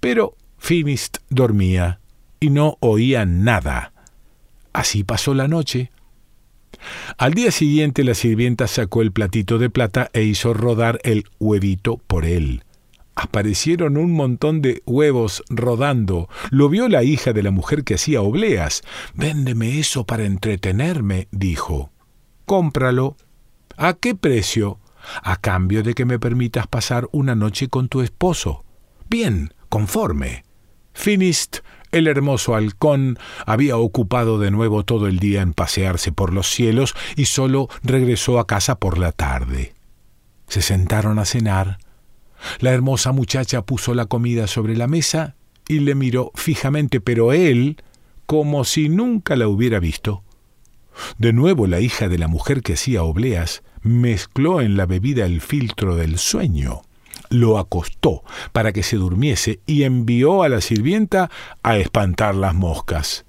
Pero 0.00 0.34
Finist 0.58 1.18
dormía 1.28 2.00
y 2.40 2.50
no 2.50 2.76
oía 2.80 3.24
nada. 3.24 3.92
Así 4.72 5.04
pasó 5.04 5.32
la 5.32 5.46
noche. 5.46 5.90
Al 7.18 7.34
día 7.34 7.50
siguiente 7.50 8.04
la 8.04 8.14
sirvienta 8.14 8.66
sacó 8.66 9.02
el 9.02 9.12
platito 9.12 9.58
de 9.58 9.70
plata 9.70 10.10
e 10.12 10.22
hizo 10.22 10.54
rodar 10.54 11.00
el 11.04 11.24
huevito 11.38 11.98
por 12.06 12.24
él. 12.24 12.64
Aparecieron 13.14 13.96
un 13.96 14.12
montón 14.12 14.62
de 14.62 14.82
huevos 14.86 15.42
rodando. 15.50 16.28
Lo 16.50 16.68
vio 16.68 16.88
la 16.88 17.02
hija 17.02 17.32
de 17.32 17.42
la 17.42 17.50
mujer 17.50 17.84
que 17.84 17.94
hacía 17.94 18.22
obleas. 18.22 18.82
Véndeme 19.14 19.78
eso 19.78 20.04
para 20.04 20.24
entretenerme, 20.24 21.28
dijo. 21.30 21.90
Cómpralo. 22.46 23.16
¿A 23.76 23.94
qué 23.94 24.14
precio? 24.14 24.78
A 25.22 25.36
cambio 25.36 25.82
de 25.82 25.94
que 25.94 26.04
me 26.04 26.18
permitas 26.18 26.66
pasar 26.66 27.08
una 27.12 27.34
noche 27.34 27.68
con 27.68 27.88
tu 27.88 28.00
esposo. 28.00 28.64
Bien, 29.08 29.52
conforme. 29.68 30.44
Finist 30.94 31.58
el 31.92 32.06
hermoso 32.06 32.54
halcón 32.54 33.18
había 33.46 33.76
ocupado 33.76 34.38
de 34.38 34.50
nuevo 34.50 34.84
todo 34.84 35.06
el 35.06 35.18
día 35.18 35.42
en 35.42 35.52
pasearse 35.52 36.12
por 36.12 36.32
los 36.32 36.48
cielos 36.48 36.94
y 37.16 37.26
solo 37.26 37.68
regresó 37.82 38.38
a 38.38 38.46
casa 38.46 38.76
por 38.76 38.98
la 38.98 39.12
tarde. 39.12 39.74
Se 40.48 40.62
sentaron 40.62 41.18
a 41.18 41.24
cenar. 41.24 41.78
La 42.58 42.70
hermosa 42.70 43.12
muchacha 43.12 43.62
puso 43.62 43.94
la 43.94 44.06
comida 44.06 44.46
sobre 44.46 44.76
la 44.76 44.86
mesa 44.86 45.36
y 45.68 45.80
le 45.80 45.94
miró 45.94 46.32
fijamente, 46.34 47.00
pero 47.00 47.32
él 47.32 47.76
como 48.26 48.64
si 48.64 48.88
nunca 48.88 49.36
la 49.36 49.48
hubiera 49.48 49.80
visto. 49.80 50.22
De 51.18 51.32
nuevo 51.32 51.66
la 51.66 51.80
hija 51.80 52.08
de 52.08 52.18
la 52.18 52.28
mujer 52.28 52.62
que 52.62 52.74
hacía 52.74 53.02
obleas 53.02 53.62
mezcló 53.82 54.60
en 54.60 54.76
la 54.76 54.86
bebida 54.86 55.24
el 55.26 55.40
filtro 55.40 55.96
del 55.96 56.18
sueño 56.18 56.82
lo 57.30 57.58
acostó 57.58 58.22
para 58.52 58.72
que 58.72 58.82
se 58.82 58.96
durmiese 58.96 59.60
y 59.64 59.84
envió 59.84 60.42
a 60.42 60.48
la 60.48 60.60
sirvienta 60.60 61.30
a 61.62 61.78
espantar 61.78 62.34
las 62.34 62.54
moscas. 62.54 63.24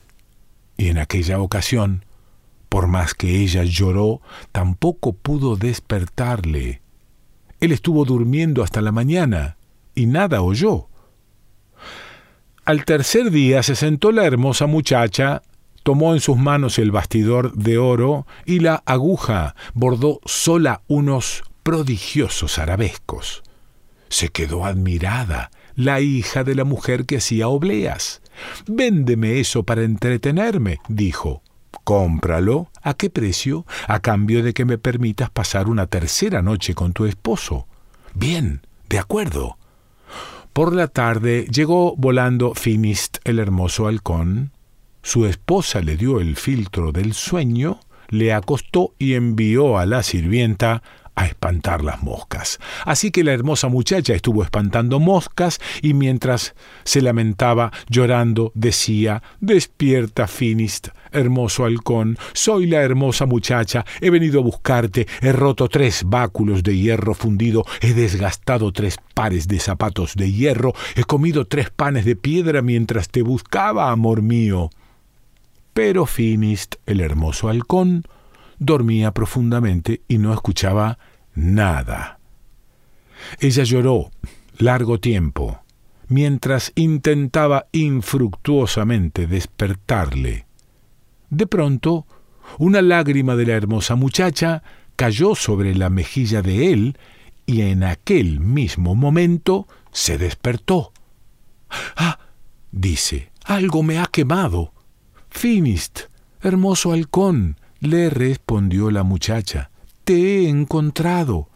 Y 0.76 0.90
en 0.90 0.98
aquella 0.98 1.40
ocasión, 1.40 2.04
por 2.68 2.88
más 2.88 3.14
que 3.14 3.42
ella 3.42 3.64
lloró, 3.64 4.22
tampoco 4.52 5.14
pudo 5.14 5.56
despertarle. 5.56 6.82
Él 7.60 7.72
estuvo 7.72 8.04
durmiendo 8.04 8.64
hasta 8.64 8.82
la 8.82 8.92
mañana 8.92 9.58
y 9.94 10.08
nada 10.08 10.42
oyó. 10.42 10.88
Al 12.66 12.86
tercer 12.86 13.32
día 13.32 13.64
se 13.64 13.76
sentó 13.76 14.12
la 14.12 14.26
hermosa 14.26 14.66
muchacha, 14.66 15.44
tomó 15.84 16.14
en 16.14 16.20
sus 16.20 16.38
manos 16.38 16.80
el 16.80 16.92
bastidor 16.92 17.54
de 17.54 17.78
oro 17.78 18.26
y 18.46 18.60
la 18.60 18.82
aguja 18.86 19.56
bordó 19.74 20.20
sola 20.26 20.82
unos 20.88 21.44
prodigiosos 21.64 22.58
arabescos. 22.58 23.44
Se 24.12 24.28
quedó 24.28 24.66
admirada 24.66 25.52
la 25.76 26.02
hija 26.02 26.44
de 26.44 26.54
la 26.54 26.66
mujer 26.66 27.06
que 27.06 27.18
hacía 27.18 27.48
obleas. 27.48 28.22
Véndeme 28.68 29.40
eso 29.40 29.64
para 29.64 29.84
entretenerme, 29.84 30.80
dijo. 30.90 31.42
Cómpralo. 31.86 32.70
¿A 32.82 32.94
qué 32.94 33.10
precio? 33.10 33.66
A 33.88 34.02
cambio 34.02 34.44
de 34.44 34.54
que 34.54 34.66
me 34.66 34.78
permitas 34.78 35.30
pasar 35.30 35.70
una 35.70 35.88
tercera 35.88 36.42
noche 36.42 36.76
con 36.76 36.92
tu 36.92 37.06
esposo. 37.06 37.68
Bien, 38.14 38.68
de 38.90 39.00
acuerdo. 39.00 39.58
Por 40.52 40.76
la 40.76 40.90
tarde 40.90 41.48
llegó 41.50 41.96
volando 41.96 42.54
Finist 42.54 43.20
el 43.24 43.40
hermoso 43.40 43.88
halcón. 43.88 44.52
Su 45.02 45.26
esposa 45.26 45.80
le 45.80 45.96
dio 45.96 46.20
el 46.20 46.36
filtro 46.36 46.92
del 46.92 47.14
sueño, 47.14 47.80
le 48.10 48.34
acostó 48.34 48.94
y 49.00 49.14
envió 49.14 49.78
a 49.78 49.86
la 49.86 50.04
sirvienta 50.04 50.84
a 51.16 51.26
espantar 51.26 51.84
las 51.84 52.02
moscas. 52.02 52.60
Así 52.86 53.12
que 53.12 53.24
la 53.24 53.34
hermosa 53.34 53.68
muchacha 53.68 54.14
estuvo 54.14 54.44
espantando 54.44 55.00
moscas 55.00 55.60
y 55.82 55.94
mientras 55.94 56.56
se 56.84 57.02
lamentaba 57.02 57.72
llorando 57.90 58.52
decía 58.56 59.22
Despierta, 59.40 60.28
Finist, 60.28 60.90
hermoso 61.12 61.66
halcón, 61.66 62.18
soy 62.34 62.68
la 62.68 62.82
hermosa 62.82 63.26
muchacha, 63.26 63.86
he 64.00 64.10
venido 64.10 64.40
a 64.40 64.44
buscarte, 64.44 65.08
he 65.22 65.32
roto 65.32 65.68
tres 65.68 66.04
báculos 66.06 66.64
de 66.64 66.78
hierro 66.78 67.14
fundido, 67.14 67.66
he 67.82 67.94
desgastado 67.94 68.72
tres 68.72 68.98
pares 69.14 69.48
de 69.48 69.60
zapatos 69.60 70.16
de 70.16 70.32
hierro, 70.32 70.74
he 70.96 71.04
comido 71.04 71.46
tres 71.46 71.70
panes 71.70 72.06
de 72.06 72.16
piedra 72.16 72.62
mientras 72.62 73.10
te 73.10 73.22
buscaba, 73.22 73.92
amor 73.92 74.22
mío. 74.22 74.70
Pero 75.74 76.06
Finist, 76.06 76.76
el 76.86 77.00
hermoso 77.00 77.48
halcón, 77.48 78.04
dormía 78.62 79.12
profundamente 79.12 80.04
y 80.08 80.20
no 80.20 80.34
escuchaba 80.34 81.00
nada. 81.34 82.20
Ella 83.40 83.64
lloró 83.64 84.12
largo 84.60 85.00
tiempo, 85.00 85.64
mientras 86.08 86.72
intentaba 86.76 87.66
infructuosamente 87.72 89.26
despertarle. 89.26 90.46
De 91.32 91.48
pronto, 91.48 92.06
una 92.60 92.84
lágrima 92.84 93.36
de 93.36 93.48
la 93.48 93.54
hermosa 93.54 93.96
muchacha 93.96 94.62
cayó 94.96 95.34
sobre 95.34 95.74
la 95.74 95.90
mejilla 95.90 96.44
de 96.44 96.72
él 96.72 96.98
y 97.48 97.62
en 97.62 97.84
aquel 97.84 98.42
mismo 98.42 98.94
momento 98.94 99.68
se 99.92 100.20
despertó. 100.20 100.94
Ah, 101.96 102.20
dice, 102.72 103.32
algo 103.44 103.82
me 103.82 103.98
ha 103.98 104.06
quemado. 104.06 104.72
Finist, 105.30 106.02
hermoso 106.42 106.92
halcón, 106.92 107.56
le 107.82 108.10
respondió 108.10 108.92
la 108.92 109.04
muchacha, 109.04 109.72
te 110.06 110.14
he 110.14 110.50
encontrado. 110.50 111.50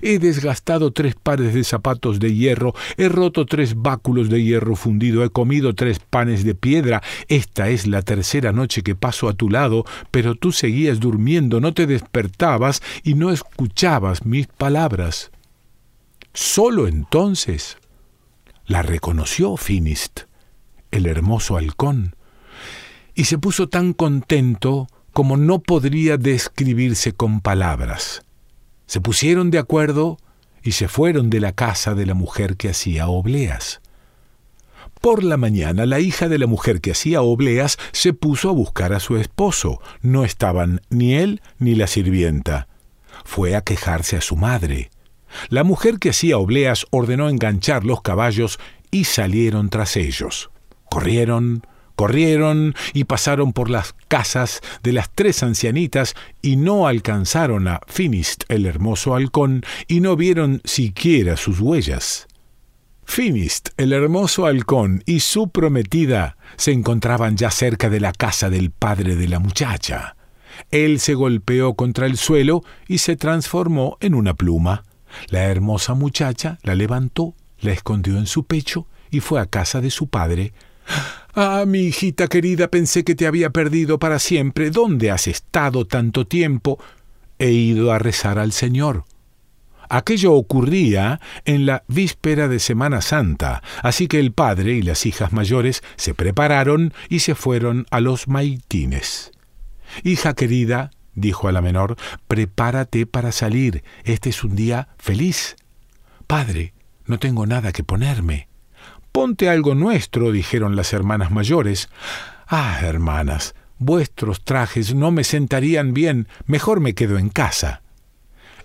He 0.00 0.20
desgastado 0.20 0.92
tres 0.92 1.16
pares 1.16 1.54
de 1.54 1.64
zapatos 1.64 2.20
de 2.20 2.32
hierro, 2.32 2.72
he 2.96 3.08
roto 3.08 3.46
tres 3.46 3.74
báculos 3.74 4.30
de 4.30 4.40
hierro 4.40 4.76
fundido, 4.76 5.24
he 5.24 5.30
comido 5.30 5.74
tres 5.74 5.98
panes 5.98 6.44
de 6.44 6.54
piedra. 6.54 7.02
Esta 7.26 7.68
es 7.68 7.88
la 7.88 8.02
tercera 8.02 8.52
noche 8.52 8.82
que 8.82 8.94
paso 8.94 9.28
a 9.28 9.34
tu 9.34 9.50
lado, 9.50 9.84
pero 10.12 10.36
tú 10.36 10.52
seguías 10.52 11.00
durmiendo, 11.00 11.60
no 11.60 11.74
te 11.74 11.88
despertabas 11.88 12.80
y 13.02 13.14
no 13.14 13.32
escuchabas 13.32 14.24
mis 14.24 14.46
palabras. 14.46 15.32
Solo 16.32 16.86
entonces 16.86 17.76
la 18.64 18.82
reconoció 18.82 19.56
Finist, 19.56 20.20
el 20.92 21.06
hermoso 21.06 21.56
halcón, 21.56 22.14
y 23.16 23.24
se 23.24 23.36
puso 23.36 23.68
tan 23.68 23.94
contento 23.94 24.86
como 25.12 25.36
no 25.36 25.60
podría 25.60 26.16
describirse 26.16 27.12
con 27.12 27.40
palabras. 27.40 28.22
Se 28.86 29.00
pusieron 29.00 29.50
de 29.50 29.58
acuerdo 29.58 30.18
y 30.62 30.72
se 30.72 30.88
fueron 30.88 31.30
de 31.30 31.40
la 31.40 31.52
casa 31.52 31.94
de 31.94 32.06
la 32.06 32.14
mujer 32.14 32.56
que 32.56 32.70
hacía 32.70 33.08
obleas. 33.08 33.80
Por 35.00 35.24
la 35.24 35.36
mañana 35.36 35.84
la 35.84 35.98
hija 35.98 36.28
de 36.28 36.38
la 36.38 36.46
mujer 36.46 36.80
que 36.80 36.92
hacía 36.92 37.22
obleas 37.22 37.76
se 37.90 38.12
puso 38.12 38.48
a 38.48 38.52
buscar 38.52 38.92
a 38.92 39.00
su 39.00 39.16
esposo. 39.16 39.80
No 40.00 40.24
estaban 40.24 40.80
ni 40.90 41.14
él 41.14 41.42
ni 41.58 41.74
la 41.74 41.88
sirvienta. 41.88 42.68
Fue 43.24 43.56
a 43.56 43.62
quejarse 43.62 44.16
a 44.16 44.20
su 44.20 44.36
madre. 44.36 44.90
La 45.48 45.64
mujer 45.64 45.98
que 45.98 46.10
hacía 46.10 46.38
obleas 46.38 46.86
ordenó 46.90 47.28
enganchar 47.28 47.84
los 47.84 48.00
caballos 48.02 48.60
y 48.92 49.04
salieron 49.04 49.70
tras 49.70 49.96
ellos. 49.96 50.50
Corrieron, 50.88 51.66
Corrieron 51.96 52.74
y 52.92 53.04
pasaron 53.04 53.52
por 53.52 53.70
las 53.70 53.94
casas 54.08 54.60
de 54.82 54.92
las 54.92 55.10
tres 55.14 55.42
ancianitas 55.42 56.14
y 56.40 56.56
no 56.56 56.86
alcanzaron 56.86 57.68
a 57.68 57.80
Finist 57.86 58.44
el 58.48 58.66
hermoso 58.66 59.14
halcón 59.14 59.62
y 59.88 60.00
no 60.00 60.16
vieron 60.16 60.60
siquiera 60.64 61.36
sus 61.36 61.60
huellas. 61.60 62.26
Finist 63.04 63.70
el 63.76 63.92
hermoso 63.92 64.46
halcón 64.46 65.02
y 65.06 65.20
su 65.20 65.50
prometida 65.50 66.36
se 66.56 66.72
encontraban 66.72 67.36
ya 67.36 67.50
cerca 67.50 67.90
de 67.90 68.00
la 68.00 68.12
casa 68.12 68.48
del 68.48 68.70
padre 68.70 69.16
de 69.16 69.28
la 69.28 69.38
muchacha. 69.38 70.16
Él 70.70 71.00
se 71.00 71.14
golpeó 71.14 71.74
contra 71.74 72.06
el 72.06 72.16
suelo 72.16 72.62
y 72.88 72.98
se 72.98 73.16
transformó 73.16 73.98
en 74.00 74.14
una 74.14 74.34
pluma. 74.34 74.84
La 75.28 75.44
hermosa 75.44 75.94
muchacha 75.94 76.58
la 76.62 76.74
levantó, 76.74 77.34
la 77.60 77.72
escondió 77.72 78.16
en 78.16 78.26
su 78.26 78.44
pecho 78.44 78.86
y 79.10 79.20
fue 79.20 79.40
a 79.40 79.46
casa 79.46 79.80
de 79.80 79.90
su 79.90 80.08
padre 80.08 80.52
Ah, 81.34 81.64
mi 81.66 81.80
hijita 81.80 82.28
querida, 82.28 82.68
pensé 82.68 83.04
que 83.04 83.14
te 83.14 83.26
había 83.26 83.50
perdido 83.50 83.98
para 83.98 84.18
siempre. 84.18 84.70
¿Dónde 84.70 85.10
has 85.10 85.26
estado 85.26 85.86
tanto 85.86 86.26
tiempo? 86.26 86.78
He 87.38 87.50
ido 87.50 87.90
a 87.92 87.98
rezar 87.98 88.38
al 88.38 88.52
Señor. 88.52 89.04
Aquello 89.88 90.32
ocurría 90.34 91.20
en 91.44 91.66
la 91.66 91.84
víspera 91.88 92.48
de 92.48 92.58
Semana 92.58 93.00
Santa, 93.02 93.62
así 93.82 94.08
que 94.08 94.20
el 94.20 94.32
padre 94.32 94.72
y 94.72 94.82
las 94.82 95.04
hijas 95.06 95.32
mayores 95.32 95.82
se 95.96 96.14
prepararon 96.14 96.94
y 97.08 97.18
se 97.18 97.34
fueron 97.34 97.86
a 97.90 98.00
los 98.00 98.28
maitines. 98.28 99.32
Hija 100.02 100.34
querida, 100.34 100.90
dijo 101.14 101.48
a 101.48 101.52
la 101.52 101.60
menor, 101.60 101.96
prepárate 102.26 103.06
para 103.06 103.32
salir. 103.32 103.84
Este 104.04 104.30
es 104.30 104.44
un 104.44 104.56
día 104.56 104.88
feliz. 104.98 105.56
Padre, 106.26 106.72
no 107.04 107.18
tengo 107.18 107.46
nada 107.46 107.72
que 107.72 107.84
ponerme. 107.84 108.48
Ponte 109.12 109.50
algo 109.50 109.74
nuestro, 109.74 110.32
dijeron 110.32 110.74
las 110.74 110.94
hermanas 110.94 111.30
mayores. 111.30 111.90
Ah, 112.48 112.78
hermanas, 112.82 113.54
vuestros 113.78 114.42
trajes 114.42 114.94
no 114.94 115.10
me 115.10 115.22
sentarían 115.22 115.92
bien, 115.92 116.28
mejor 116.46 116.80
me 116.80 116.94
quedo 116.94 117.18
en 117.18 117.28
casa. 117.28 117.82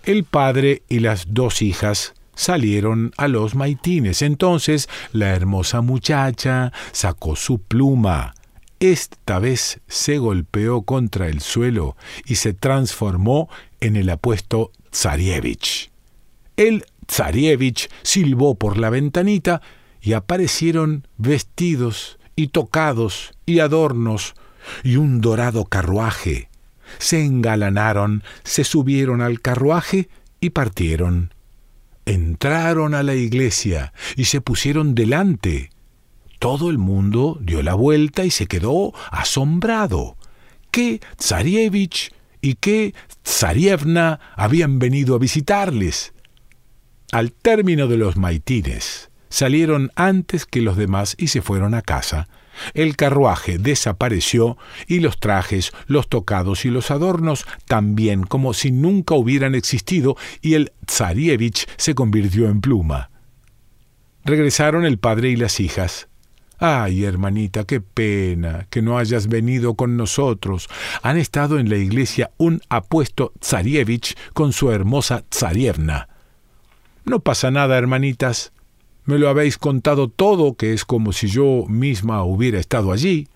El 0.04 0.24
padre 0.24 0.82
y 0.88 1.00
las 1.00 1.34
dos 1.34 1.60
hijas 1.60 2.14
salieron 2.34 3.12
a 3.18 3.28
los 3.28 3.54
maitines. 3.54 4.22
Entonces 4.22 4.88
la 5.12 5.34
hermosa 5.34 5.82
muchacha 5.82 6.72
sacó 6.92 7.36
su 7.36 7.58
pluma. 7.58 8.34
Esta 8.80 9.40
vez 9.40 9.80
se 9.86 10.16
golpeó 10.16 10.82
contra 10.82 11.26
el 11.28 11.42
suelo 11.42 11.96
y 12.24 12.36
se 12.36 12.54
transformó 12.54 13.50
en 13.80 13.96
el 13.96 14.08
apuesto 14.08 14.70
Tsarievich. 14.90 15.90
El 16.56 16.86
Tsarievich 17.06 17.90
silbó 18.02 18.54
por 18.54 18.78
la 18.78 18.88
ventanita 18.88 19.60
y 20.08 20.14
aparecieron 20.14 21.06
vestidos 21.18 22.18
y 22.34 22.48
tocados 22.48 23.34
y 23.44 23.58
adornos 23.58 24.32
y 24.82 24.96
un 24.96 25.20
dorado 25.20 25.66
carruaje. 25.66 26.48
Se 26.96 27.26
engalanaron, 27.26 28.22
se 28.42 28.64
subieron 28.64 29.20
al 29.20 29.42
carruaje 29.42 30.08
y 30.40 30.48
partieron. 30.48 31.34
Entraron 32.06 32.94
a 32.94 33.02
la 33.02 33.16
iglesia 33.16 33.92
y 34.16 34.24
se 34.24 34.40
pusieron 34.40 34.94
delante. 34.94 35.68
Todo 36.38 36.70
el 36.70 36.78
mundo 36.78 37.38
dio 37.42 37.62
la 37.62 37.74
vuelta 37.74 38.24
y 38.24 38.30
se 38.30 38.46
quedó 38.46 38.94
asombrado. 39.10 40.16
¿Qué 40.70 41.02
Tsarievich 41.18 42.14
y 42.40 42.54
qué 42.54 42.94
Tsarievna 43.24 44.20
habían 44.36 44.78
venido 44.78 45.16
a 45.16 45.18
visitarles? 45.18 46.14
Al 47.12 47.30
término 47.32 47.88
de 47.88 47.98
los 47.98 48.16
maitines, 48.16 49.07
salieron 49.28 49.90
antes 49.94 50.46
que 50.46 50.62
los 50.62 50.76
demás 50.76 51.14
y 51.18 51.28
se 51.28 51.42
fueron 51.42 51.74
a 51.74 51.82
casa. 51.82 52.28
El 52.74 52.96
carruaje 52.96 53.58
desapareció 53.58 54.58
y 54.86 55.00
los 55.00 55.20
trajes, 55.20 55.72
los 55.86 56.08
tocados 56.08 56.64
y 56.64 56.70
los 56.70 56.90
adornos 56.90 57.46
también 57.66 58.24
como 58.24 58.54
si 58.54 58.72
nunca 58.72 59.14
hubieran 59.14 59.54
existido 59.54 60.16
y 60.42 60.54
el 60.54 60.72
Tsarievich 60.86 61.66
se 61.76 61.94
convirtió 61.94 62.48
en 62.48 62.60
pluma. 62.60 63.10
Regresaron 64.24 64.84
el 64.84 64.98
padre 64.98 65.30
y 65.30 65.36
las 65.36 65.60
hijas. 65.60 66.08
Ay, 66.60 67.04
hermanita, 67.04 67.64
qué 67.64 67.80
pena 67.80 68.66
que 68.68 68.82
no 68.82 68.98
hayas 68.98 69.28
venido 69.28 69.74
con 69.74 69.96
nosotros. 69.96 70.68
Han 71.02 71.16
estado 71.16 71.60
en 71.60 71.70
la 71.70 71.76
iglesia 71.76 72.32
un 72.36 72.60
apuesto 72.68 73.32
Tsarievich 73.38 74.16
con 74.32 74.52
su 74.52 74.72
hermosa 74.72 75.22
Tsarievna. 75.30 76.08
No 77.04 77.20
pasa 77.20 77.52
nada, 77.52 77.78
hermanitas. 77.78 78.52
Me 79.08 79.18
lo 79.18 79.30
habéis 79.30 79.56
contado 79.56 80.08
todo, 80.08 80.52
que 80.52 80.74
es 80.74 80.84
como 80.84 81.14
si 81.14 81.28
yo 81.28 81.64
misma 81.66 82.22
hubiera 82.24 82.58
estado 82.58 82.92
allí. 82.92 83.26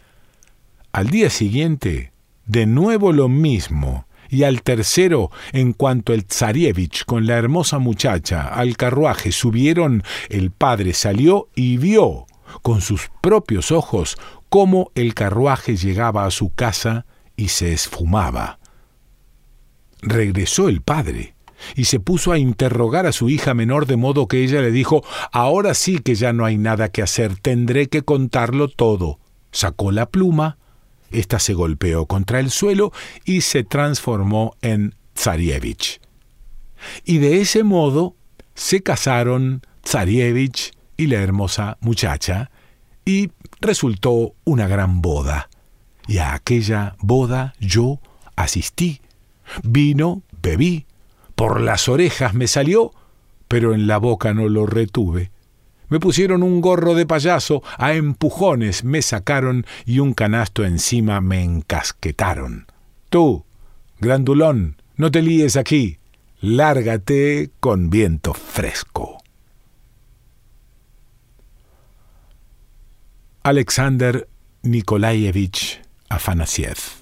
Al 0.93 1.09
día 1.09 1.31
siguiente, 1.31 2.13
de 2.45 2.67
nuevo 2.67 3.11
lo 3.15 3.31
mismo, 3.31 4.05
y 4.29 4.43
al 4.43 4.61
tercero, 4.61 5.31
en 5.55 5.73
cuanto 5.73 6.13
el 6.13 6.27
Tsarievich 6.27 7.07
con 7.07 7.25
la 7.25 7.39
hermosa 7.39 7.79
muchacha 7.79 8.49
al 8.49 8.77
carruaje 8.77 9.33
subieron, 9.33 10.03
el 10.29 10.51
padre 10.51 10.93
salió 10.93 11.49
y 11.55 11.79
vio 11.79 12.27
con 12.61 12.83
sus 12.83 13.11
propios 13.23 13.73
ojos 13.73 14.19
cómo 14.51 14.91
el 14.95 15.15
carruaje 15.15 15.77
llegaba 15.79 16.27
a 16.27 16.31
su 16.31 16.53
casa 16.53 17.07
y 17.35 17.49
se 17.49 17.73
esfumaba. 17.73 18.59
Regresó 20.03 20.69
el 20.69 20.83
padre 20.83 21.35
y 21.77 21.85
se 21.85 22.01
puso 22.01 22.33
a 22.33 22.39
interrogar 22.39 23.07
a 23.07 23.13
su 23.13 23.29
hija 23.29 23.55
menor 23.55 23.87
de 23.87 23.97
modo 23.97 24.29
que 24.29 24.43
ella 24.43 24.61
le 24.61 24.71
dijo 24.71 25.05
Ahora 25.33 25.75
sí 25.75 25.99
que 25.99 26.15
ya 26.15 26.33
no 26.33 26.45
hay 26.45 26.59
nada 26.59 26.91
que 26.91 27.03
hacer, 27.03 27.37
tendré 27.37 27.89
que 27.89 28.03
contarlo 28.03 28.69
todo. 28.69 29.19
Sacó 29.51 29.93
la 29.93 30.07
pluma, 30.07 30.59
ésta 31.11 31.39
se 31.39 31.55
golpeó 31.55 32.07
contra 32.07 32.41
el 32.41 32.51
suelo 32.51 32.93
y 33.25 33.43
se 33.43 33.65
transformó 33.65 34.57
en 34.63 34.95
Tsarievich. 35.15 36.01
Y 37.05 37.19
de 37.19 37.41
ese 37.41 37.63
modo 37.63 38.17
se 38.55 38.83
casaron 38.83 39.63
Tsarievich 39.83 40.73
y 40.97 41.07
la 41.07 41.21
hermosa 41.21 41.79
muchacha, 41.81 42.51
y 43.05 43.31
resultó 43.61 44.35
una 44.45 44.69
gran 44.69 45.03
boda. 45.03 45.49
Y 46.07 46.19
a 46.19 46.35
aquella 46.35 46.97
boda 47.01 47.55
yo 47.59 48.01
asistí. 48.37 49.01
Vino, 49.63 50.23
bebí, 50.41 50.87
por 51.35 51.61
las 51.61 51.89
orejas 51.89 52.35
me 52.35 52.47
salió, 52.47 52.93
pero 53.49 53.75
en 53.75 53.87
la 53.87 53.99
boca 53.99 54.35
no 54.35 54.49
lo 54.49 54.67
retuve. 54.67 55.31
Me 55.89 56.01
pusieron 56.01 56.43
un 56.43 56.63
gorro 56.63 56.95
de 56.95 57.05
payaso, 57.05 57.63
a 57.77 57.93
empujones 57.93 58.83
me 58.83 59.03
sacaron 59.03 59.67
y 59.85 59.99
un 59.99 60.15
canasto 60.15 60.65
encima 60.65 61.21
me 61.21 61.43
encasquetaron. 61.43 62.67
Tú, 63.11 63.45
grandulón, 64.01 64.81
no 64.97 65.11
te 65.11 65.21
líes 65.21 65.57
aquí, 65.57 65.99
lárgate 66.41 67.51
con 67.61 67.91
viento 67.91 68.33
fresco. 68.33 69.19
Alexander 73.43 74.29
Nikolaevich 74.63 75.83
Afanasiev 76.09 77.02